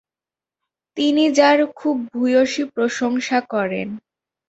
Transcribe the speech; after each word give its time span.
তিনি 0.97 1.23
যার 1.31 1.59
খুব 1.75 1.95
ভূয়সী 2.11 2.63
প্রশংসা 2.73 3.37
করেন। 3.53 3.87